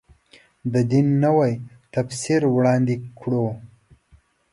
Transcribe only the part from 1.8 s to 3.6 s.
تفسیر وړاندې کړو.